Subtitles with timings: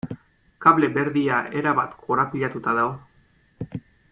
[0.65, 3.79] Kable berdea erabat korapilatuta dago.